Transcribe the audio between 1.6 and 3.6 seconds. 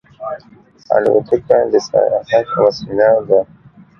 د سیاحت وسیله ده.